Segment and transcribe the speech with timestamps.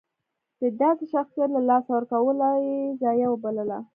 [0.61, 3.79] د داسې شخصیت له لاسه ورکول یې ضایعه وبلله.